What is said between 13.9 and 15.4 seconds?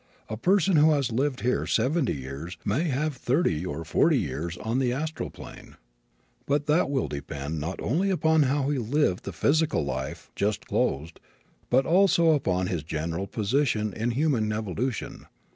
in human evolution.